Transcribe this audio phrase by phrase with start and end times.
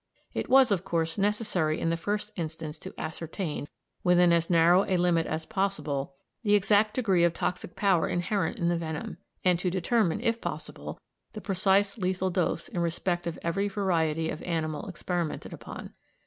[0.33, 3.67] It was, of course, necessary in the first instance to ascertain,
[4.03, 8.67] within as narrow a limit as possible, the exact degree of toxic power inherent in
[8.67, 10.99] the venom, and to determine, if possible,
[11.33, 15.93] the precise lethal dose in respect of each variety of animal experimented upon.